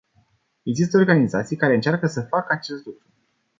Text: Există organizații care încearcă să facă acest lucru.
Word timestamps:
Există 0.63 0.97
organizații 0.97 1.55
care 1.55 1.73
încearcă 1.75 2.07
să 2.07 2.21
facă 2.21 2.53
acest 2.53 2.85
lucru. 2.85 3.05